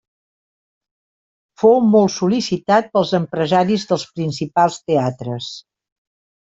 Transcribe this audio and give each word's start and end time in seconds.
Fou 1.65 1.77
molt 1.91 2.13
sol·licitat 2.15 2.91
pels 2.97 3.13
empresaris 3.21 3.89
dels 3.95 4.09
principals 4.19 4.83
teatres. 4.93 5.57